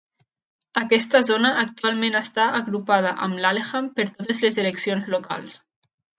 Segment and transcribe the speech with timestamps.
[0.79, 5.61] Aquesta zona actualment està agrupada amb Laleham per totes les eleccions locals.